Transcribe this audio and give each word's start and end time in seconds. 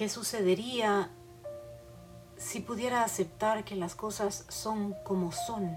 ¿Qué 0.00 0.08
sucedería 0.08 1.10
si 2.38 2.60
pudiera 2.60 3.04
aceptar 3.04 3.64
que 3.64 3.76
las 3.76 3.94
cosas 3.94 4.46
son 4.48 4.94
como 5.04 5.30
son? 5.30 5.76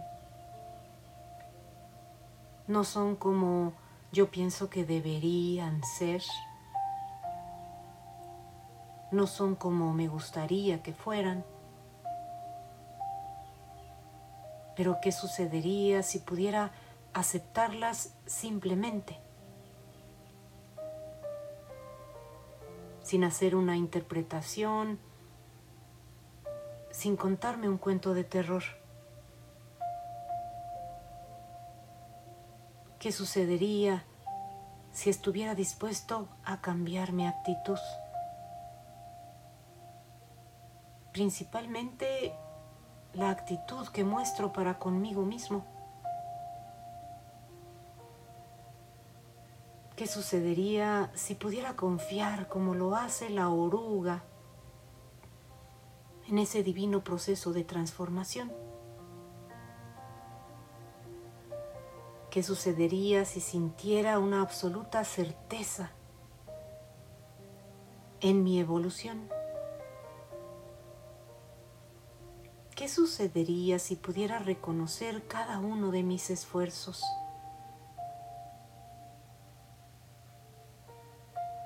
No 2.68 2.86
son 2.86 3.18
como 3.18 3.74
yo 4.14 4.32
pienso 4.32 4.70
que 4.70 4.86
deberían 4.86 5.84
ser. 5.84 6.24
No 9.12 9.28
son 9.28 9.56
como 9.56 9.92
me 9.92 10.08
gustaría 10.08 10.82
que 10.82 10.94
fueran. 10.94 11.44
Pero 14.78 15.00
¿qué 15.02 15.12
sucedería 15.12 16.02
si 16.02 16.20
pudiera 16.20 16.72
aceptarlas 17.14 18.14
simplemente? 18.26 19.20
Sin 23.14 23.26
hacer 23.26 23.56
una 23.56 23.78
interpretación, 23.78 24.98
sin 26.90 27.16
contarme 27.16 27.70
un 27.70 27.78
cuento 27.78 28.16
de 28.16 28.24
terror. 28.24 28.64
¿Qué 32.98 33.12
sucedería 33.12 34.04
si 34.92 35.12
estuviera 35.12 35.54
dispuesto 35.54 36.28
a 36.44 36.60
cambiar 36.60 37.12
mi 37.12 37.28
actitud? 37.28 37.78
Principalmente 41.12 42.34
la 43.14 43.30
actitud 43.30 43.90
que 43.90 44.04
muestro 44.04 44.52
para 44.52 44.80
conmigo 44.80 45.22
mismo. 45.22 45.73
¿Qué 49.96 50.08
sucedería 50.08 51.12
si 51.14 51.36
pudiera 51.36 51.76
confiar 51.76 52.48
como 52.48 52.74
lo 52.74 52.96
hace 52.96 53.30
la 53.30 53.50
oruga 53.50 54.24
en 56.28 56.40
ese 56.40 56.64
divino 56.64 57.04
proceso 57.04 57.54
de 57.54 57.64
transformación? 57.64 58.52
¿Qué 62.32 62.42
sucedería 62.42 63.24
si 63.26 63.40
sintiera 63.40 64.18
una 64.18 64.42
absoluta 64.42 65.04
certeza 65.04 65.92
en 68.20 68.44
mi 68.44 68.60
evolución? 68.60 69.30
¿Qué 72.76 72.88
sucedería 72.88 73.78
si 73.78 73.96
pudiera 73.96 74.40
reconocer 74.40 75.28
cada 75.28 75.60
uno 75.60 75.92
de 75.92 76.02
mis 76.02 76.32
esfuerzos? 76.32 77.04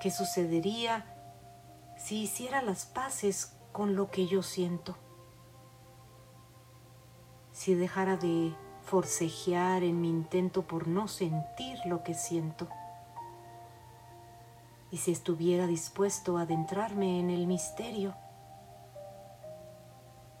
¿Qué 0.00 0.12
sucedería 0.12 1.04
si 1.96 2.22
hiciera 2.22 2.62
las 2.62 2.86
paces 2.86 3.56
con 3.72 3.96
lo 3.96 4.10
que 4.10 4.28
yo 4.28 4.44
siento? 4.44 4.96
Si 7.50 7.74
dejara 7.74 8.16
de 8.16 8.54
forcejear 8.82 9.82
en 9.82 10.00
mi 10.00 10.08
intento 10.08 10.62
por 10.62 10.86
no 10.86 11.08
sentir 11.08 11.78
lo 11.84 12.04
que 12.04 12.14
siento. 12.14 12.68
Y 14.92 14.98
si 14.98 15.10
estuviera 15.10 15.66
dispuesto 15.66 16.38
a 16.38 16.42
adentrarme 16.42 17.18
en 17.18 17.30
el 17.30 17.48
misterio, 17.48 18.14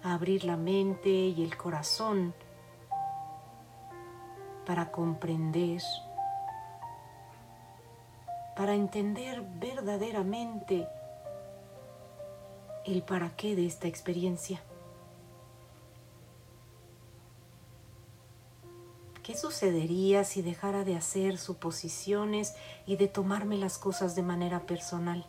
a 0.04 0.14
abrir 0.14 0.44
la 0.44 0.56
mente 0.56 1.10
y 1.10 1.42
el 1.42 1.56
corazón 1.56 2.32
para 4.64 4.92
comprender, 4.92 5.82
para 8.58 8.74
entender 8.74 9.40
verdaderamente 9.60 10.88
el 12.84 13.04
para 13.04 13.36
qué 13.36 13.54
de 13.54 13.66
esta 13.66 13.86
experiencia. 13.86 14.60
¿Qué 19.22 19.36
sucedería 19.36 20.24
si 20.24 20.42
dejara 20.42 20.82
de 20.82 20.96
hacer 20.96 21.38
suposiciones 21.38 22.56
y 22.84 22.96
de 22.96 23.06
tomarme 23.06 23.58
las 23.58 23.78
cosas 23.78 24.16
de 24.16 24.24
manera 24.24 24.66
personal? 24.66 25.24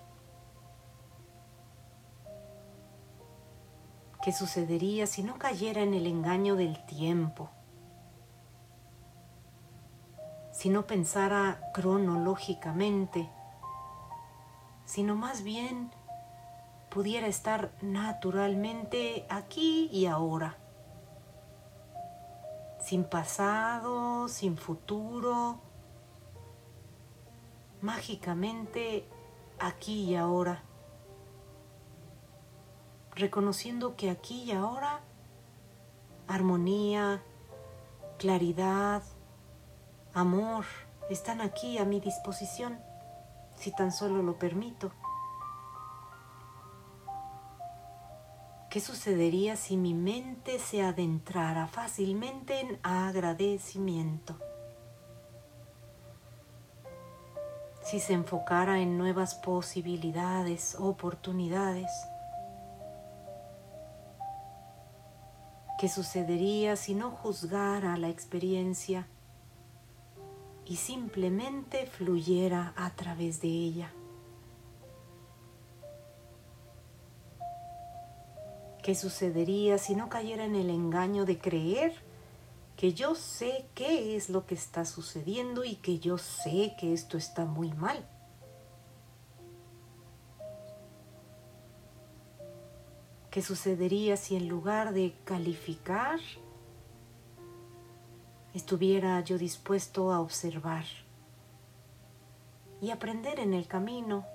¿Qué 4.24 4.34
sucedería 4.34 5.06
si 5.06 5.22
no 5.22 5.38
cayera 5.38 5.84
en 5.84 5.94
el 5.94 6.08
engaño 6.08 6.56
del 6.56 6.84
tiempo? 6.88 7.52
Si 10.60 10.68
no 10.68 10.86
pensara 10.86 11.72
cronológicamente, 11.74 13.30
sino 14.84 15.16
más 15.16 15.42
bien 15.42 15.90
pudiera 16.90 17.28
estar 17.28 17.72
naturalmente 17.82 19.26
aquí 19.30 19.88
y 19.90 20.06
ahora 20.06 20.58
sin 22.82 23.06
pasado, 23.06 24.28
sin 24.28 24.58
futuro, 24.58 25.62
mágicamente 27.80 29.08
aquí 29.60 30.10
y 30.10 30.16
ahora, 30.18 30.64
reconociendo 33.16 33.96
que 33.96 34.10
aquí 34.10 34.44
y 34.44 34.52
ahora 34.52 35.04
armonía, 36.28 37.24
claridad, 38.18 39.04
amor 40.20 40.66
están 41.10 41.42
aquí 41.42 41.78
a 41.78 41.86
mi 41.86 42.00
disposición, 42.00 42.80
si 43.56 43.72
tan 43.72 43.92
solo 43.92 44.22
lo 44.22 44.38
permito. 44.38 44.92
¿Qué 48.70 48.80
sucedería 48.80 49.56
si 49.56 49.78
mi 49.78 49.96
mente 49.96 50.60
se 50.60 50.84
adentrara 50.84 51.68
fácilmente 51.68 52.60
en 52.60 52.80
agradecimiento? 52.84 54.38
Si 57.82 58.00
se 58.00 58.14
enfocara 58.14 58.80
en 58.80 58.98
nuevas 58.98 59.34
posibilidades, 59.34 60.76
oportunidades. 60.76 61.90
¿Qué 65.80 65.90
sucedería 65.90 66.76
si 66.76 66.94
no 66.94 67.10
juzgara 67.10 67.98
la 67.98 68.10
experiencia 68.10 69.08
y 70.70 70.76
simplemente 70.76 71.88
fluyera 71.88 72.74
a 72.78 72.92
través 72.92 73.42
de 73.42 73.48
ella? 73.48 73.92
¿Qué 78.84 78.94
sucedería 78.94 79.80
si 79.80 79.96
no 79.96 80.10
cayera 80.10 80.46
en 80.46 80.56
el 80.56 80.70
engaño 80.70 81.26
de 81.26 81.40
creer 81.40 81.94
que 82.78 82.94
yo 82.94 83.16
sé 83.16 83.66
qué 83.74 84.16
es 84.16 84.30
lo 84.30 84.46
que 84.46 84.54
está 84.54 84.86
sucediendo 84.86 85.64
y 85.64 85.76
que 85.76 85.98
yo 85.98 86.20
sé 86.20 86.76
que 86.80 86.94
esto 86.94 87.18
está 87.18 87.46
muy 87.46 87.74
mal? 87.74 88.08
¿Qué 93.32 93.42
sucedería 93.42 94.18
si 94.18 94.36
en 94.36 94.48
lugar 94.48 94.94
de 94.94 95.16
calificar 95.24 96.20
estuviera 98.60 99.20
yo 99.22 99.38
dispuesto 99.38 100.12
a 100.12 100.20
observar 100.20 100.86
y 102.82 102.92
aprender 102.92 103.40
en 103.40 103.54
el 103.54 103.68
camino 103.68 104.26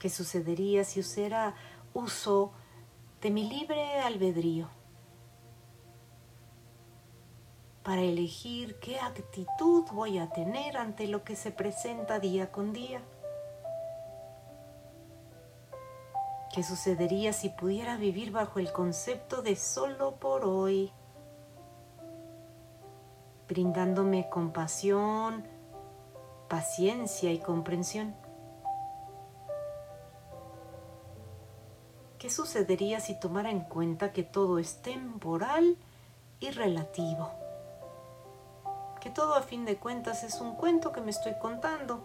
¿Qué 0.00 0.08
sucedería 0.08 0.82
si 0.82 0.98
usara 0.98 1.54
uso 1.92 2.52
de 3.20 3.30
mi 3.30 3.50
libre 3.50 4.00
albedrío 4.00 4.70
para 7.82 8.00
elegir 8.00 8.78
qué 8.80 8.98
actitud 8.98 9.84
voy 9.92 10.18
a 10.18 10.30
tener 10.30 10.78
ante 10.78 11.06
lo 11.06 11.22
que 11.22 11.36
se 11.36 11.50
presenta 11.50 12.18
día 12.18 12.50
con 12.50 12.72
día? 12.72 13.02
¿Qué 16.54 16.62
sucedería 16.62 17.32
si 17.32 17.48
pudiera 17.48 17.96
vivir 17.96 18.32
bajo 18.32 18.58
el 18.58 18.72
concepto 18.72 19.42
de 19.42 19.56
solo 19.56 20.16
por 20.16 20.44
hoy? 20.44 20.92
brindándome 23.50 24.28
compasión, 24.28 25.44
paciencia 26.48 27.32
y 27.32 27.40
comprensión. 27.40 28.14
¿Qué 32.20 32.30
sucedería 32.30 33.00
si 33.00 33.18
tomara 33.18 33.50
en 33.50 33.62
cuenta 33.62 34.12
que 34.12 34.22
todo 34.22 34.60
es 34.60 34.82
temporal 34.82 35.76
y 36.38 36.50
relativo? 36.50 37.32
Que 39.00 39.10
todo 39.10 39.34
a 39.34 39.42
fin 39.42 39.64
de 39.64 39.78
cuentas 39.78 40.22
es 40.22 40.40
un 40.40 40.54
cuento 40.54 40.92
que 40.92 41.00
me 41.00 41.10
estoy 41.10 41.32
contando. 41.40 42.04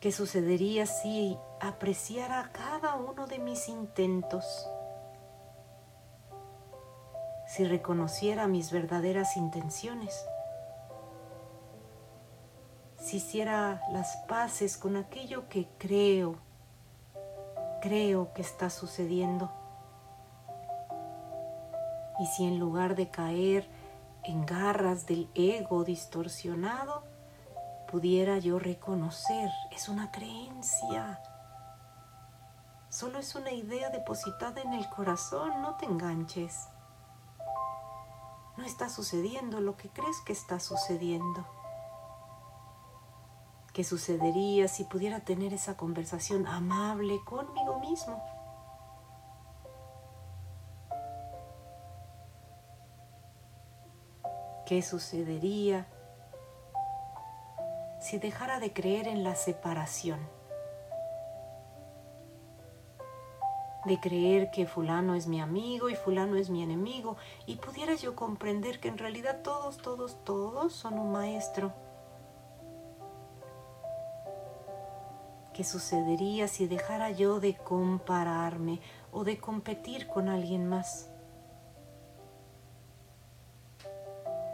¿Qué 0.00 0.12
sucedería 0.12 0.86
si 0.86 1.38
apreciara 1.60 2.50
cada 2.52 2.94
uno 2.96 3.26
de 3.26 3.38
mis 3.38 3.68
intentos? 3.68 4.66
Si 7.46 7.64
reconociera 7.64 8.46
mis 8.46 8.70
verdaderas 8.70 9.36
intenciones 9.36 10.24
si 13.00 13.16
hiciera 13.16 13.82
las 13.90 14.16
paces 14.28 14.76
con 14.76 14.96
aquello 14.96 15.48
que 15.48 15.66
creo, 15.78 16.36
creo 17.80 18.32
que 18.34 18.42
está 18.42 18.68
sucediendo. 18.68 19.50
Y 22.20 22.26
si 22.26 22.44
en 22.44 22.58
lugar 22.58 22.94
de 22.94 23.10
caer 23.10 23.66
en 24.22 24.44
garras 24.44 25.06
del 25.06 25.30
ego 25.34 25.82
distorsionado, 25.82 27.04
pudiera 27.90 28.38
yo 28.38 28.60
reconocer, 28.60 29.50
es 29.72 29.88
una 29.88 30.12
creencia, 30.12 31.20
solo 32.88 33.18
es 33.18 33.34
una 33.34 33.50
idea 33.50 33.90
depositada 33.90 34.60
en 34.60 34.74
el 34.74 34.88
corazón, 34.90 35.60
no 35.60 35.74
te 35.74 35.86
enganches. 35.86 36.68
No 38.56 38.64
está 38.64 38.88
sucediendo 38.88 39.60
lo 39.60 39.76
que 39.76 39.88
crees 39.88 40.20
que 40.24 40.32
está 40.32 40.60
sucediendo. 40.60 41.44
¿Qué 43.72 43.82
sucedería 43.82 44.68
si 44.68 44.84
pudiera 44.84 45.20
tener 45.20 45.52
esa 45.52 45.76
conversación 45.76 46.46
amable 46.46 47.18
conmigo 47.24 47.80
mismo? 47.80 48.22
¿Qué 54.66 54.80
sucedería 54.82 55.88
si 58.00 58.18
dejara 58.18 58.60
de 58.60 58.72
creer 58.72 59.08
en 59.08 59.24
la 59.24 59.34
separación? 59.34 60.20
de 63.86 63.98
creer 63.98 64.50
que 64.50 64.66
fulano 64.66 65.14
es 65.14 65.26
mi 65.26 65.40
amigo 65.40 65.88
y 65.88 65.94
fulano 65.94 66.36
es 66.36 66.50
mi 66.50 66.62
enemigo 66.62 67.16
y 67.46 67.56
pudiera 67.56 67.94
yo 67.94 68.14
comprender 68.14 68.78
que 68.78 68.88
en 68.88 68.98
realidad 68.98 69.40
todos, 69.42 69.78
todos, 69.78 70.22
todos 70.22 70.74
son 70.74 70.98
un 70.98 71.12
maestro 71.12 71.72
¿Qué 75.60 75.64
sucedería 75.64 76.48
si 76.48 76.66
dejara 76.66 77.10
yo 77.10 77.38
de 77.38 77.54
compararme 77.54 78.80
o 79.12 79.24
de 79.24 79.38
competir 79.38 80.06
con 80.06 80.30
alguien 80.30 80.66
más? 80.66 81.10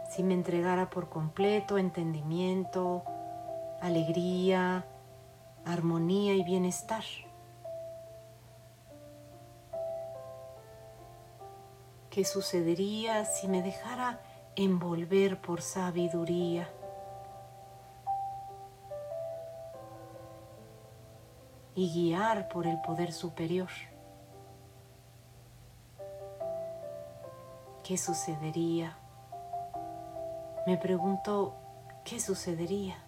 Si 0.09 0.21
me 0.21 0.33
entregara 0.33 0.89
por 0.89 1.07
completo 1.07 1.77
entendimiento, 1.77 3.03
alegría, 3.81 4.85
armonía 5.65 6.33
y 6.33 6.43
bienestar. 6.43 7.03
¿Qué 12.09 12.25
sucedería 12.25 13.25
si 13.25 13.47
me 13.47 13.61
dejara 13.61 14.19
envolver 14.55 15.39
por 15.39 15.61
sabiduría? 15.61 16.69
y 21.77 21.93
guiar 21.93 22.49
por 22.49 22.65
el 22.65 22.81
poder 22.81 23.13
superior. 23.13 23.69
¿Qué 27.83 27.99
sucedería? 27.99 28.97
Me 30.65 30.77
pregunto, 30.77 31.53
¿qué 32.03 32.19
sucedería? 32.19 33.06